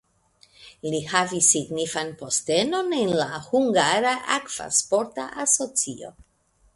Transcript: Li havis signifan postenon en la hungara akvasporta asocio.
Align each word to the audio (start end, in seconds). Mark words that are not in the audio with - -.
Li 0.93 0.99
havis 1.09 1.49
signifan 1.55 2.09
postenon 2.21 2.89
en 3.01 3.13
la 3.19 3.27
hungara 3.49 4.15
akvasporta 4.39 5.27
asocio. 5.45 6.11